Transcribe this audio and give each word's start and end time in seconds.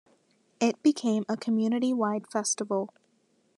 It 0.59 0.81
became 0.81 1.25
a 1.29 1.37
community-wide 1.37 2.25
festival. 2.25 2.91